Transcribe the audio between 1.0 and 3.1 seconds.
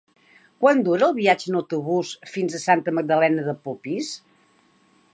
el viatge en autobús fins a Santa